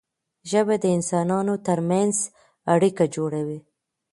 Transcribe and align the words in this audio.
ژبه 0.49 0.75
د 0.83 0.85
انسانانو 0.97 1.53
ترمنځ 1.67 2.15
اړیکه 2.73 3.03
جوړوي. 3.15 3.59